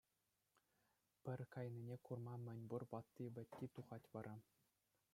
Пӑр 1.23 1.39
кайнине 1.53 1.97
курма 2.05 2.35
мӗнпур 2.45 2.81
ватти-вӗтти 2.91 3.65
тухать 3.73 4.07
вара. 4.13 4.35